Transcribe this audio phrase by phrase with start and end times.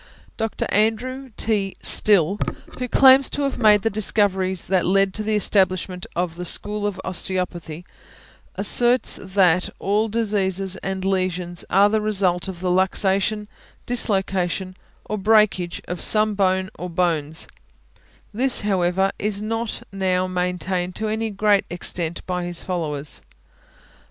[0.35, 0.65] Dr.
[0.69, 1.77] Andrew T.
[1.79, 2.39] Still,
[2.79, 6.87] who claims to have made the discoveries that led to the establishment of the school
[6.87, 7.85] of Osteopathy,
[8.55, 13.45] asserts that all diseases and lesions are the result of the luxation,
[13.85, 14.75] dislocation,
[15.05, 17.47] or breakage of some bone or bones;
[18.33, 23.21] this, however, is not now maintained to any great extent by his followers.